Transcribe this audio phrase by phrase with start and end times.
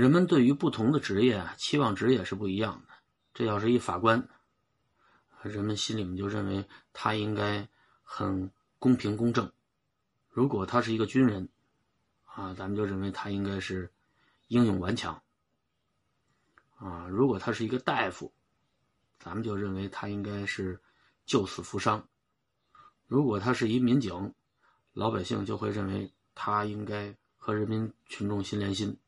[0.00, 2.94] 人们对于不同的职业啊，期望值也是不一样的。
[3.34, 4.26] 这要是一法官，
[5.42, 7.68] 人们心里面就认为他应该
[8.02, 9.44] 很公平公正；
[10.30, 11.46] 如果他是一个军人，
[12.24, 13.92] 啊，咱们就认为他应该是
[14.48, 15.20] 英勇顽强；
[16.78, 18.32] 啊，如果他是一个大夫，
[19.18, 20.80] 咱们就认为他应该是
[21.26, 22.00] 救死扶伤；
[23.06, 24.32] 如果他是一民警，
[24.94, 28.98] 老百姓就会认为他应该和人民群众心连心。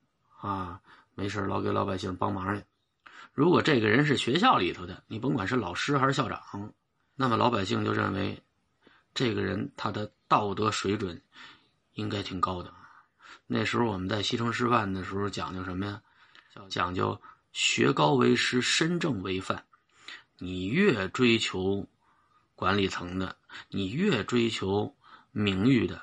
[0.43, 0.81] 啊，
[1.15, 2.65] 没事老给老百姓帮忙去。
[3.33, 6.75] 如果这个人是学校里头的，你甭管是老师还是校长，
[7.15, 8.43] 那么老百姓就认为
[9.15, 11.23] 这个人他的道德水准
[11.95, 12.75] 应该挺高的。
[13.47, 16.03] 那时候我们在西城师范的时候讲究什么呀？
[16.69, 19.65] 讲究学高为师，身正为范。
[20.39, 21.87] 你越追求
[22.57, 23.37] 管理层的，
[23.69, 24.95] 你越追求
[25.31, 26.03] 名誉的，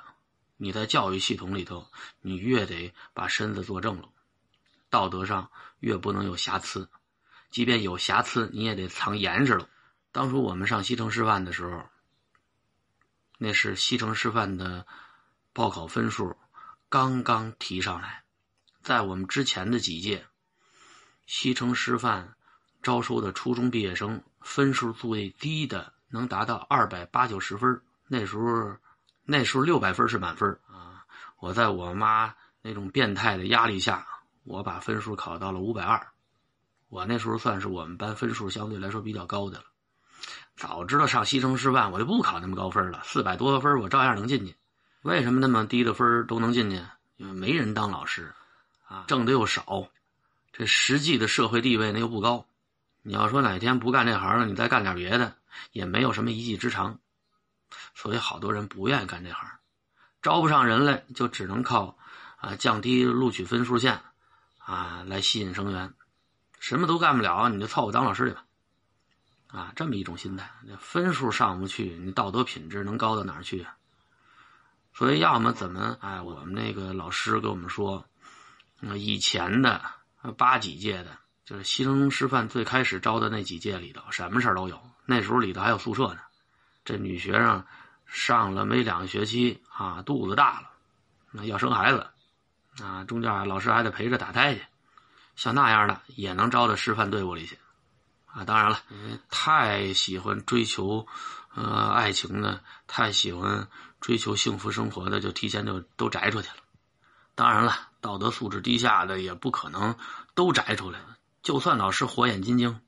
[0.55, 1.85] 你在教育系统里头，
[2.21, 4.10] 你越得把身子坐正了。
[4.89, 6.89] 道德上越不能有瑕疵，
[7.49, 9.70] 即便有瑕疵，你也得藏严实了。
[10.12, 11.84] 当初我们上西城师范的时候，
[13.37, 14.85] 那是西城师范的
[15.54, 16.35] 报考分数
[16.90, 18.23] 刚刚提上来，
[18.81, 20.26] 在我们之前的几届，
[21.27, 22.35] 西城师范
[22.81, 27.81] 招收的初中毕业生分数最低的能达到二百八九十分。
[28.07, 28.76] 那时候，
[29.24, 31.05] 那时候六百分是满分啊！
[31.37, 34.07] 我在我妈那种变态的压力下。
[34.50, 36.08] 我把分数考到了五百二，
[36.88, 39.66] 我那时候算是我们班分数相对来说比较高的了。
[40.58, 44.55] 早知道上西城师范，我就不考那么高分了，四百多分我照样能进去。
[45.04, 46.82] 为什么那么低的分都能进去？
[47.18, 48.34] 因为没人当老师，
[48.88, 49.88] 啊，挣的又少，
[50.52, 52.48] 这实际的社会地位呢又不高。
[53.04, 55.36] 你要说哪天不干这行了，你再干点别的，
[55.74, 56.98] 也没有什么一技之长，
[57.94, 59.48] 所以好多人不愿意干这行，
[60.24, 61.96] 招不上人来，就只能靠
[62.38, 64.02] 啊降低录取分数线。
[64.69, 65.91] 啊，来吸引生源，
[66.59, 68.45] 什么都干不了，你就凑合当老师去吧。
[69.47, 70.47] 啊，这么一种心态，
[70.79, 73.75] 分数上不去，你道德品质能高到哪儿去啊？
[74.94, 75.97] 所以，要么怎么？
[76.02, 78.06] 哎，我们那个老师给我们说，
[78.96, 79.81] 以前的
[80.38, 84.79] 八几届的，就是西城师范最开始招的那几届里头，什么事都有。
[85.08, 86.19] 那时候里头还有宿舍呢。
[86.85, 87.66] 这女学生
[88.06, 90.69] 上了没两个学期啊，肚子大了，
[91.31, 92.06] 那要生孩子。
[92.84, 94.62] 啊，中间老师还得陪着打胎去，
[95.35, 97.57] 像那样的也能招到师范队伍里去，
[98.25, 98.79] 啊，当然了，
[99.29, 101.07] 太喜欢追求，
[101.56, 103.67] 呃，爱情的，太喜欢
[104.00, 106.57] 追求幸福生活的，就提前就都摘出去了。
[107.35, 109.96] 当然了，道德素质低下的也不可能
[110.35, 111.00] 都摘出来。
[111.41, 112.81] 就算老师火眼金睛，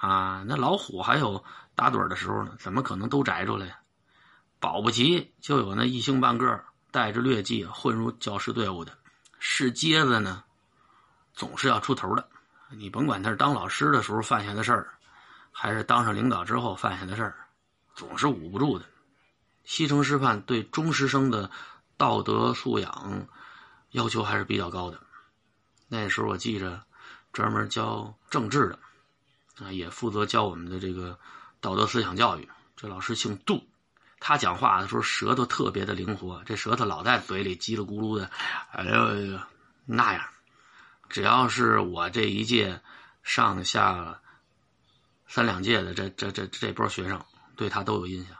[0.00, 3.76] 啊，那老虎还有打盹的时候呢，怎么可能都摘出来呀？
[4.60, 8.92] 保不齐就有那一星半个带着劣迹混入教师队伍的。
[9.42, 10.44] 是疖子呢，
[11.32, 12.28] 总是要出头的。
[12.68, 14.94] 你甭管他是当老师的时候犯下的事儿，
[15.50, 17.34] 还是当上领导之后犯下的事儿，
[17.94, 18.84] 总是捂不住的。
[19.64, 21.50] 西城师范对中师生的
[21.96, 23.26] 道德素养
[23.90, 25.00] 要求还是比较高的。
[25.88, 26.84] 那时候我记着，
[27.32, 28.78] 专门教政治的
[29.64, 31.18] 啊，也负责教我们的这个
[31.60, 32.48] 道德思想教育。
[32.76, 33.66] 这老师姓杜。
[34.20, 38.30] 他讲话的时候舌头特别的灵活，这舌头老在嘴里叽里咕噜的，
[38.70, 39.40] 哎呦呦,呦
[39.86, 40.22] 那样。
[41.08, 42.80] 只要是我这一届
[43.22, 44.20] 上下
[45.26, 47.24] 三两届的这这这这波学生，
[47.56, 48.36] 对他都有印象。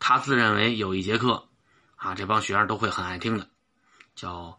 [0.00, 1.46] 他自认为有一节课
[1.94, 3.48] 啊，这帮学生都会很爱听的，
[4.16, 4.46] 叫《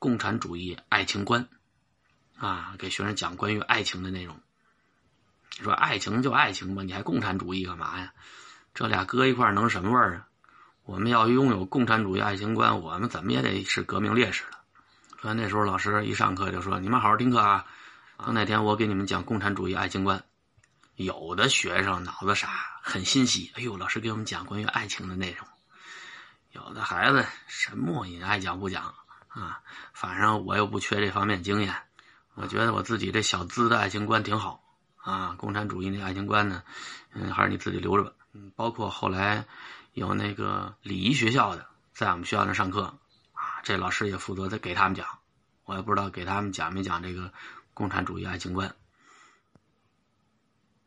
[0.00, 1.48] 共产主义爱情观》
[2.44, 4.40] 啊，给学生讲关于爱情的内容。
[5.50, 8.12] 说爱情就爱情吧，你还共产主义干嘛呀？
[8.78, 10.28] 这俩搁一块能什么味儿啊？
[10.84, 14.58] 我们要拥有共产主义爱情观，我们怎么也得是革命烈士了。
[15.20, 17.66] 所以那时候老师一上课就说：“你们好好听课啊！
[18.18, 20.22] 等哪天我给你们讲共产主义爱情观。”
[20.94, 22.50] 有的学生脑子傻，
[22.80, 23.50] 很欣喜。
[23.56, 25.44] 哎呦，老师给我们讲关于爱情的内容。
[26.52, 28.94] 有的孩子什么也爱讲不讲
[29.26, 29.60] 啊，
[29.92, 31.74] 反正我又不缺这方面经验。
[32.34, 34.62] 我觉得我自己这小资的爱情观挺好
[34.98, 35.34] 啊。
[35.36, 36.62] 共产主义那爱情观呢，
[37.12, 38.12] 嗯，还是你自己留着吧。
[38.38, 39.44] 嗯，包括后来
[39.94, 42.84] 有那个礼仪学校的在我们学校那上课
[43.32, 45.04] 啊，这老师也负责在给他们讲，
[45.64, 47.32] 我也不知道给他们讲没讲这个
[47.74, 48.72] 共产主义爱情观。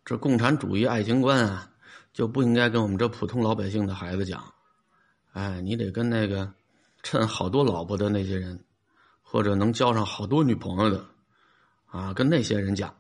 [0.06, 1.70] 这共产主义爱情观啊，
[2.14, 4.54] 就不应该跟我们这普通老百姓的孩子讲，
[5.34, 6.54] 哎，你得跟那个
[7.04, 8.64] 趁好多老婆的那些人，
[9.22, 11.06] 或者能交上好多女朋友的
[11.88, 12.96] 啊，跟那些人讲，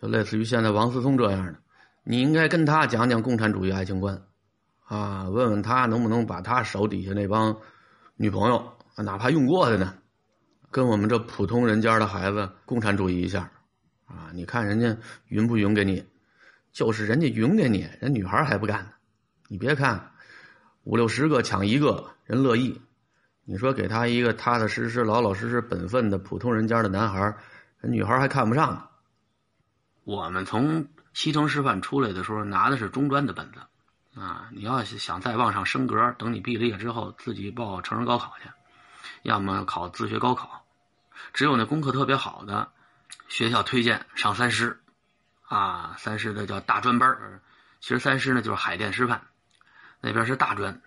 [0.00, 1.60] 就类似于现在王思聪这样的。
[2.04, 4.22] 你应该跟他讲讲共产主义爱情观，
[4.84, 7.56] 啊，问问他能不能把他手底下那帮
[8.16, 9.94] 女朋友，哪怕用过的呢，
[10.70, 13.50] 跟我们这普通人家的孩子共产主义一下，
[14.04, 14.94] 啊，你看人家
[15.28, 16.04] 匀不匀给你？
[16.72, 18.90] 就是人家匀给你，人女孩还不干呢。
[19.48, 20.10] 你别看
[20.82, 22.82] 五六十个抢一个人乐意，
[23.44, 27.34] 你说给他一个踏踏实实、老老实实、本分的普通人家的男孩，
[27.80, 28.82] 人女孩还看不上呢。
[30.04, 38.50] 我们从西城师范出来的时候拿的是中专的本子，啊，你要是想再往上升格，等你毕了业之后自己报成人高考去，
[39.22, 40.66] 要么考自学高考。
[41.32, 42.68] 只有那功课特别好的
[43.28, 44.80] 学校推荐上三师，
[45.46, 47.40] 啊，三师的叫大专班
[47.80, 49.22] 其实三师呢就是海淀师范，
[50.00, 50.82] 那边是大专，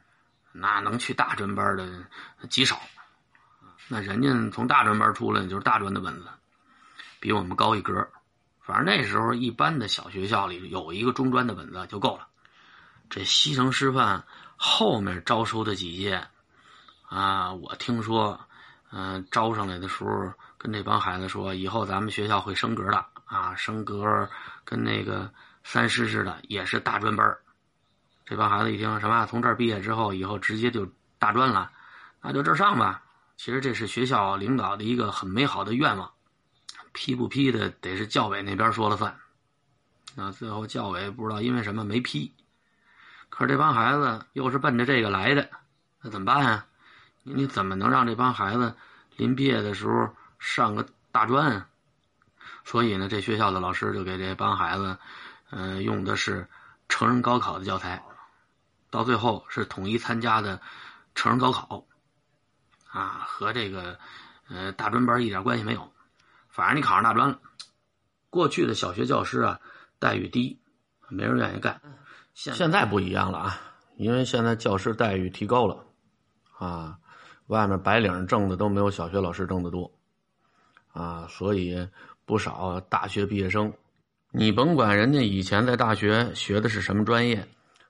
[0.52, 2.06] 那能去大专班的
[2.50, 2.82] 极少。
[3.88, 6.28] 那人家从大专班出来就是大专的本子，
[7.22, 8.06] 比我们高一格。
[8.68, 12.28] 反正那时候一般的小学校里有一个中专的本子就够了。
[13.10, 14.24] 这西城师范
[14.58, 16.28] 后面招收的几届，
[17.08, 18.40] 啊，我听说。
[18.90, 24.30] 嗯，招上来的时候跟这帮孩子说，以后咱们学校会升格的啊，升格
[24.64, 25.30] 跟那个
[25.66, 27.38] 三师似的，也是大专班
[28.26, 30.88] 这帮孩子一听什么，从这儿毕业之后，以后直接就
[31.20, 31.70] 大专了，
[32.22, 33.04] 那就这儿上吧。
[33.36, 36.10] 其实这是学校领导的一个很美好的愿望，
[36.94, 39.18] 批不批的得是教委那边说了算。
[40.16, 42.34] 那最后教委不知道因为什么没批，
[43.30, 45.50] 可是这帮孩子又是奔着这个来的，
[46.02, 46.66] 那怎么办呀？
[47.24, 48.74] 你怎么能让这帮孩子
[49.16, 51.68] 临毕业的时候上个大专啊？
[52.64, 54.98] 所以呢，这学校的老师就给这帮孩子，
[55.52, 56.48] 嗯，用的是
[56.90, 58.04] 成人高考的教材，
[58.90, 60.60] 到最后是统一参加的
[61.14, 61.86] 成人高考，
[62.90, 64.00] 啊，和这个
[64.50, 65.92] 呃大专班一点关系没有。
[66.58, 67.40] 反正你考上大专了，
[68.32, 69.60] 过去的小学教师啊
[70.00, 70.60] 待遇低，
[71.08, 71.80] 没人愿意干。
[72.34, 73.62] 现现在不一样了啊，
[73.96, 75.86] 因为现在教师待遇提高了，
[76.58, 76.98] 啊。
[77.46, 79.90] 外面白领挣的都没有小学老师挣的多，
[80.92, 81.88] 啊，所以
[82.26, 83.72] 不少大学毕业生，
[84.32, 87.48] 你甭管人家以前在大学学的是什么专业，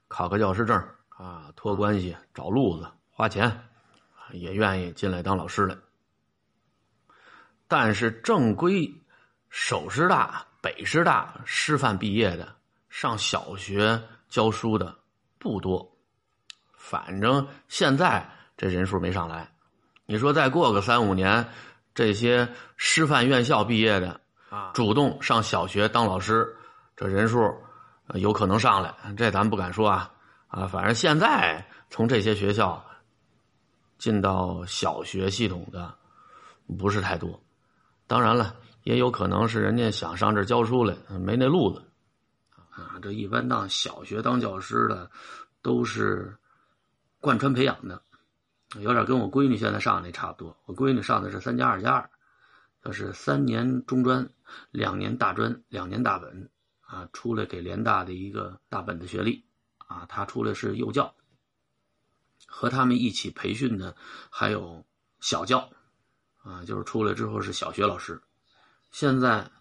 [0.09, 0.77] 考个教师证
[1.07, 3.63] 啊，托关系找路子花钱，
[4.33, 5.79] 也愿意进来当老师了。
[7.67, 8.93] 但是正规
[9.49, 12.55] 首师大、北师大师范毕业的
[12.89, 14.97] 上小学教书的
[15.37, 15.97] 不多，
[16.73, 18.29] 反正现在。
[18.59, 19.51] 这人数没上来，
[20.07, 21.47] 你说再过个三五年，
[21.93, 26.57] 这些师范院校毕业的啊，主动上小学当老师，
[26.95, 27.55] 这人数
[28.15, 30.11] 有可能上来，这咱不敢说啊。
[30.47, 32.83] 啊，反正现在从这些学校
[33.99, 35.93] 进到小学系统的
[36.79, 37.39] 不是太多，
[38.07, 41.83] 当然了，也有可能是人家想上这教书来，没那路子
[42.69, 42.97] 啊。
[43.01, 45.11] 这一般当小学当教师的
[45.61, 46.35] 都是
[47.19, 48.01] 贯穿培养的。
[48.79, 50.57] 有点跟我闺女现在上那差不多。
[50.65, 52.09] 我闺女上的是三加二加二，
[52.83, 54.29] 就是三年中专，
[54.71, 56.49] 两年大专，两年大本，
[56.81, 59.45] 啊，出来给联大的一个大本的学历，
[59.77, 61.15] 啊，她出来是幼教，
[62.45, 63.95] 和他们一起培训的
[64.29, 64.85] 还有
[65.21, 65.69] 小教，
[66.47, 68.21] 啊，就是出来之后是小学老师。
[68.91, 69.51] 现在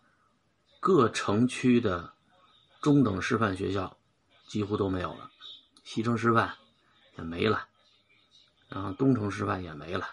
[0.78, 2.12] 各城区的
[2.80, 3.98] 中等师范学校
[4.46, 5.28] 几乎都没有了，
[5.82, 6.54] 西城师范
[7.18, 7.66] 也没了。
[8.68, 10.06] 然后东城师范也没了，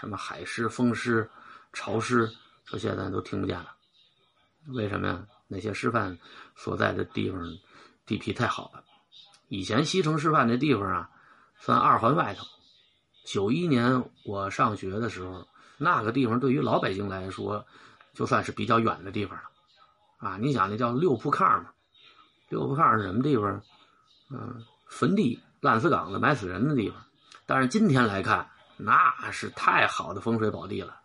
[0.00, 1.28] 什么海师、风师、
[1.72, 2.30] 潮师，
[2.64, 3.74] 这现在都听不见了。
[4.68, 5.26] 为什么呀？
[5.46, 6.18] 那些师范
[6.56, 7.42] 所在的地方
[8.04, 8.84] 地皮太好了。
[9.48, 11.10] 以前西城师范那地方啊，
[11.58, 12.46] 算二环外头。
[13.24, 15.46] 九一年我上学的时候，
[15.78, 17.64] 那个地方对于老百姓来说，
[18.12, 19.44] 就算是比较远的地方了。
[20.18, 21.70] 啊，你想那叫六铺炕嘛？
[22.48, 23.62] 六铺炕是什么地方？
[24.30, 27.00] 嗯，坟地、烂死岗子、埋死人的地方。
[27.46, 31.00] 但是今天来看，那是太好的风水宝地了，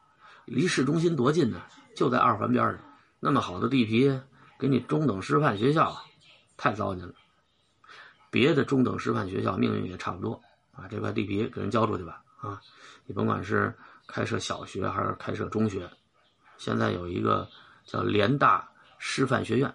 [0.45, 1.61] 离市中心多近呢？
[1.95, 2.79] 就在二环边上，
[3.19, 4.19] 那么好的地皮，
[4.57, 5.95] 给你中等师范学校，
[6.57, 7.13] 太糟践了。
[8.31, 12.59] 别的中等师范学校命运也差不多啊，这块地皮给人交出去吧啊！
[13.05, 13.77] 你甭管是
[14.13, 15.89] 开设小学还是开设中学，
[16.57, 17.49] 现在有一个
[17.83, 19.73] 叫联大师范学院，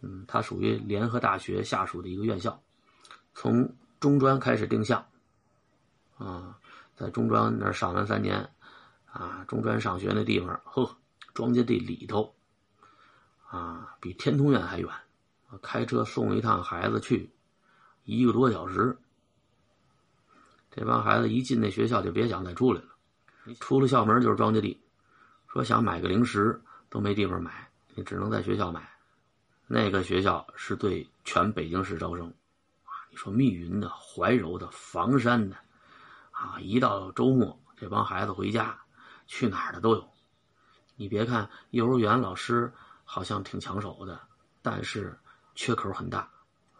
[0.00, 2.58] 嗯，它属于联合大学下属的一个院校，
[3.34, 5.06] 从中专开始定向。
[6.16, 6.58] 啊，
[6.96, 8.48] 在中专那儿上完三年，
[9.04, 10.96] 啊，中专上学那地方，呵，
[11.34, 12.34] 庄稼地里头，
[13.50, 14.88] 啊，比天通苑还远，
[15.60, 17.30] 开车送一趟孩子去，
[18.04, 18.96] 一个多小时。
[20.70, 22.91] 这帮孩子一进那学校就别想再出来了，
[23.60, 24.80] 出了校门就是庄稼地，
[25.48, 28.88] 说想买个零食都没地方买，你只能在学校买。
[29.66, 32.28] 那个学校是对全北京市招生，
[32.84, 35.56] 啊你说密云的、怀柔的、房山的。
[36.30, 38.76] 啊，一到周末，这帮孩子回家，
[39.28, 40.08] 去哪儿的都有。
[40.96, 42.72] 你别看幼儿园老师
[43.04, 44.20] 好像挺抢手的，
[44.60, 45.16] 但是
[45.54, 46.28] 缺口很大，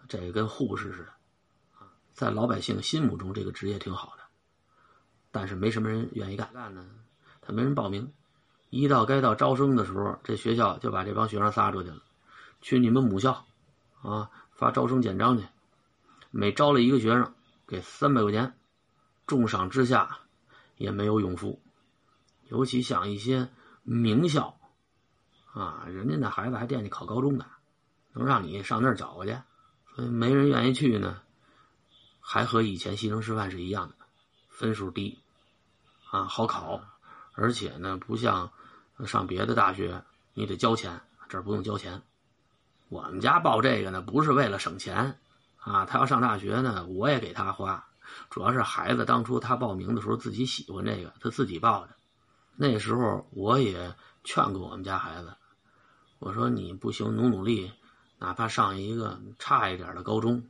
[0.09, 1.13] 这跟护士似的。
[2.13, 4.22] 在老百姓心目中，这个职业挺好的，
[5.33, 6.49] 但是没什么人愿意干。
[6.53, 6.87] 干呢，
[7.41, 8.13] 他没人报名。
[8.71, 12.01] 一到该到招生的时候，这学校就把这帮学生撒出去了，
[12.61, 13.45] 去你们母校，
[14.03, 15.45] 啊，发招生简章去。
[16.31, 17.35] 每招了一个学生，
[17.67, 18.55] 给三百块钱，
[19.27, 20.21] 重赏之下
[20.77, 21.61] 也没有永富。
[22.49, 23.49] 尤其像一些
[23.83, 24.59] 名校，
[25.53, 27.47] 啊，人家那孩子还惦记考高中呢，
[28.13, 29.37] 能让你上那儿搅和去，
[29.95, 31.21] 所以没人愿意去呢。
[32.21, 33.95] 还和以前西城师范是一样的，
[34.49, 35.22] 分数低，
[36.13, 36.79] 啊，好考，
[37.33, 38.53] 而且呢，不像
[39.07, 40.05] 上别的大学，
[40.35, 41.01] 你得交钱，
[41.31, 42.03] 这儿不用交钱。
[42.91, 45.19] 我们家报这个呢，不是为了省钱，
[45.57, 47.87] 啊，他要上大学呢，我也给他花，
[48.29, 51.97] 主要是孩子当初他报名的时候自己喜欢这个，他自己报的。
[52.57, 55.35] 那时候我也劝过我们家孩子，
[56.19, 57.73] 我说你不行，努努力，
[58.19, 60.47] 哪怕上一个差一点的高中。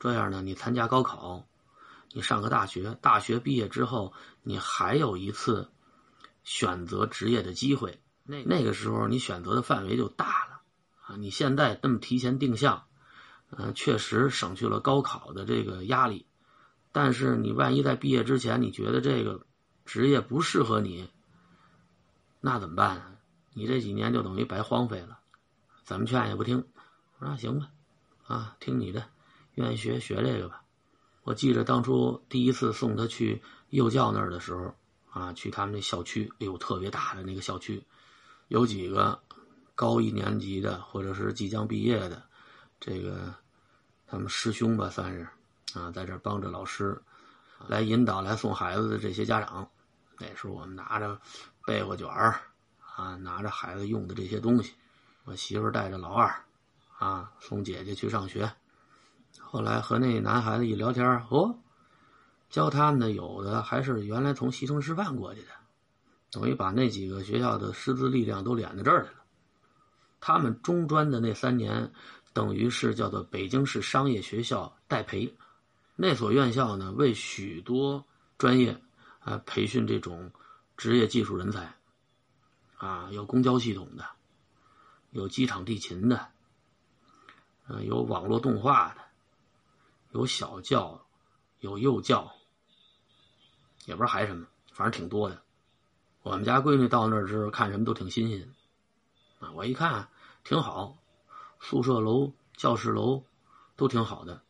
[0.00, 1.46] 这样呢，你参加高考，
[2.12, 4.12] 你上个大学，大学毕业之后，
[4.42, 5.70] 你还有一次
[6.42, 8.00] 选择职业的机会。
[8.24, 10.60] 那那个时候，你选择的范围就大了
[11.06, 11.16] 啊！
[11.16, 12.84] 你现在这么提前定向，
[13.50, 16.26] 呃，确实省去了高考的这个压力。
[16.92, 19.46] 但是你万一在毕业之前，你觉得这个
[19.84, 21.08] 职业不适合你，
[22.40, 23.18] 那怎么办？
[23.54, 25.20] 你这几年就等于白荒废了。
[25.84, 26.66] 怎么劝也不听，
[27.18, 27.70] 那行吧，
[28.26, 29.06] 啊，听你的。
[29.54, 30.62] 愿意学学这个吧。
[31.28, 34.74] 我记着当初第一次送他去幼教那儿的时候，
[35.10, 37.84] 啊，去他们那校区，哎呦，特别大的那个校区，
[38.48, 39.20] 有几个
[39.74, 42.22] 高一年级的或者是即将毕业的，
[42.80, 43.34] 这个
[44.06, 45.28] 他们师兄吧，算是
[45.74, 46.98] 啊，在这帮着老师
[47.66, 49.68] 来引导来送孩子的这些家长。
[50.18, 51.20] 那时候我们拿着
[51.66, 52.40] 被窝卷儿
[52.96, 54.72] 啊，拿着孩子用的这些东西，
[55.24, 56.42] 我媳妇带着老二
[56.96, 58.50] 啊，送姐姐去上学。
[59.40, 61.58] 后来和那男孩子一聊天哦，
[62.50, 65.48] 教他们的有的还是原来从西城师范过去的，
[66.30, 69.16] 等于把那几个学校的师资力量都敛到这儿来了。
[70.20, 71.92] 他们中专的那三年，
[72.32, 75.34] 等于是叫做北京市商业学校代培，
[75.96, 78.04] 那所院校呢为许多
[78.36, 78.76] 专业
[79.20, 80.30] 啊培训这种
[80.76, 81.74] 职业技术人才，
[82.76, 84.04] 啊有公交系统的，
[85.12, 86.26] 有机场地勤的，
[87.68, 89.07] 嗯有网络动画的。
[90.12, 91.04] 有小教，
[91.60, 92.32] 有幼教，
[93.84, 95.42] 也不知道还什么，反正挺多的。
[96.22, 98.54] 我们家闺女到那儿之后看什么都挺新鲜，
[99.38, 100.08] 啊，我一看
[100.44, 100.98] 挺好，
[101.60, 103.24] 宿舍楼、教室楼
[103.76, 104.42] 都挺好的，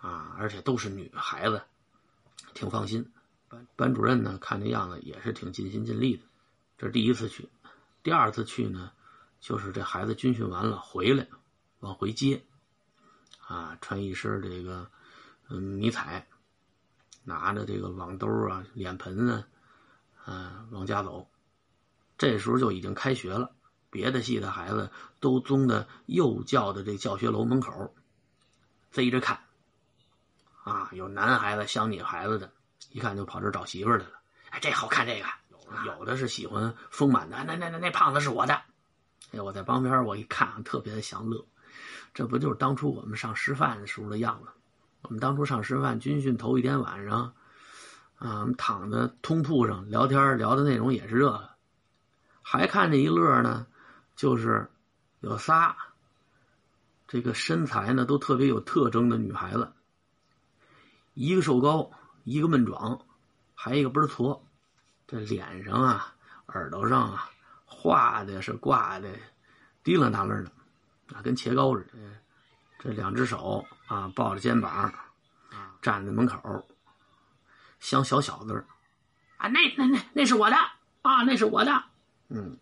[0.00, 1.62] 啊，而且都是女孩子，
[2.54, 3.10] 挺放心。
[3.48, 6.24] 班班主任呢，看那样子也是挺尽心尽力的。
[6.76, 7.48] 这是第一次去，
[8.02, 8.92] 第二次去呢，
[9.40, 11.26] 就是这孩子军训完了回来，
[11.80, 12.42] 往回接。
[13.48, 14.88] 啊，穿一身这个
[15.48, 16.26] 嗯迷彩，
[17.24, 19.46] 拿着这个网兜啊、脸盆啊，
[20.26, 21.26] 嗯，往家走。
[22.18, 23.50] 这时候就已经开学了，
[23.88, 27.94] 别的系的孩子都宗的幼教的这教学楼门口，
[28.90, 29.40] 贼着看。
[30.64, 32.52] 啊，有男孩子像女孩子的，
[32.90, 34.20] 一看就跑这找媳妇来了。
[34.50, 35.26] 哎，这好看，这个
[35.86, 37.42] 有的是喜欢丰满的。
[37.44, 38.60] 那那那那胖子是我的。
[39.32, 41.46] 哎，我在旁边我一看，特别的享乐。
[42.14, 44.50] 这不就是当初我们上师范的时候的样子？
[45.02, 47.32] 我们当初上师范军训头一天晚上，
[48.16, 51.48] 啊，我们躺在通铺上聊天，聊的内容也是这个。
[52.42, 53.66] 还看着一乐呢，
[54.16, 54.68] 就是
[55.20, 55.76] 有仨，
[57.06, 59.72] 这个身材呢都特别有特征的女孩子，
[61.14, 61.92] 一个瘦高，
[62.24, 63.00] 一个闷壮，
[63.54, 64.40] 还一个倍儿矬。
[65.06, 66.14] 这脸上啊、
[66.48, 67.30] 耳朵上啊，
[67.64, 69.08] 画的是挂的
[69.84, 70.50] 滴了当啷的。
[71.14, 71.92] 啊，跟切糕似的，
[72.78, 74.92] 这两只手啊抱着肩膀，
[75.80, 76.68] 站在门口，
[77.80, 78.66] 像小小子
[79.38, 80.56] 啊，那那那那是我的
[81.02, 81.82] 啊，那是我的，
[82.28, 82.58] 嗯，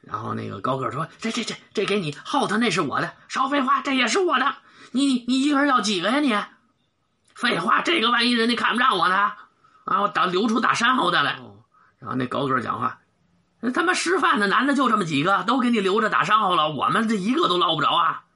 [0.00, 4.56] 然后那个高个说：“这这这这给你后头那是我的，少废话，这也是我的。
[4.92, 6.20] 你你你一个人要几个呀？
[6.20, 6.34] 你
[7.34, 9.32] 废话，这个万一人家看不上我呢？
[9.84, 11.38] 啊，我打留出打山后的来。
[11.98, 12.98] 然后那高个讲话。”
[13.66, 18.26] 那他妈师范的男的就这么几个，都给你留着打伤号了，我们这一个都捞不着啊！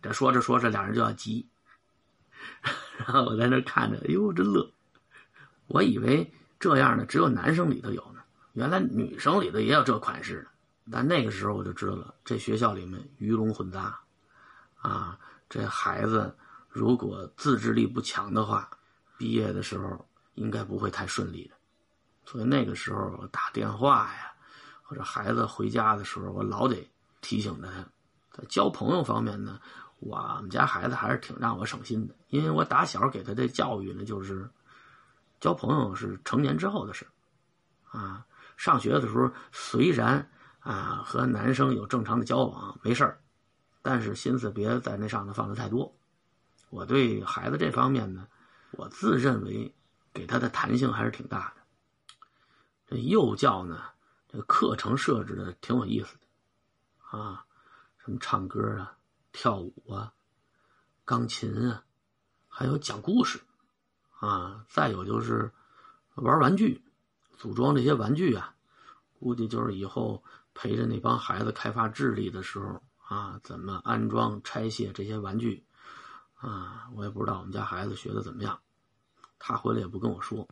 [0.00, 1.48] 这说着说着，俩人就要急，
[2.96, 4.70] 然后我在那看着，哎呦，真乐！
[5.66, 8.20] 我以为这样的只有男生里头有呢，
[8.52, 10.48] 原来女生里头也有这款式的。
[10.92, 13.98] 但那个时候我就知道了，这学校里面鱼龙混杂，
[14.76, 15.18] 啊，
[15.50, 16.36] 这孩子
[16.68, 18.70] 如果自制力不强的话，
[19.18, 21.56] 毕业的时候应该不会太顺利的。
[22.32, 24.32] 所以那个时候打电话呀，
[24.82, 27.68] 或者孩子回家的时候，我老得提醒他。
[28.30, 29.60] 在交朋友方面呢，
[29.98, 34.48] 我们家孩子还是挺让我省心的，因为我打小给他的教育呢，就是
[35.40, 37.06] 交朋友是成年之后的事
[37.90, 38.24] 啊。
[38.56, 40.26] 上学的时候虽然
[40.60, 43.14] 啊和男生有正常的交往没事
[43.82, 45.94] 但是心思别在那上头放的太多。
[46.70, 48.26] 我对孩子这方面呢，
[48.70, 49.74] 我自认为
[50.14, 51.61] 给他的弹性还是挺大的。
[52.96, 53.82] 幼教呢，
[54.28, 57.44] 这课程设置的挺有意思的，啊，
[57.98, 58.96] 什么唱歌啊、
[59.32, 60.12] 跳舞啊、
[61.04, 61.84] 钢琴啊，
[62.48, 63.40] 还有讲故事，
[64.20, 65.52] 啊，再有就是
[66.14, 66.82] 玩玩具、
[67.36, 68.54] 组装这些玩具啊，
[69.18, 70.22] 估计就是以后
[70.54, 75.64] 陪着那帮孩子开发智力的时候啊，怎么安装、拆卸这些玩具。
[76.34, 78.60] 啊，我也不知道我们家孩子学的怎么样，
[79.38, 80.48] 他回来也不跟我说。